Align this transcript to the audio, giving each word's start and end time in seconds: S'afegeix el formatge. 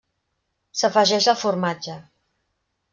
S'afegeix 0.81 1.29
el 1.35 1.39
formatge. 1.45 2.01